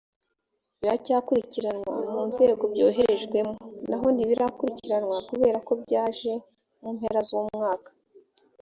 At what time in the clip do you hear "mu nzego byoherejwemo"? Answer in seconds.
2.11-3.55